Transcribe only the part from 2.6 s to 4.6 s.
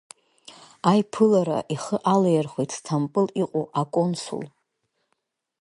Сҭампыл иҟоу аконсул.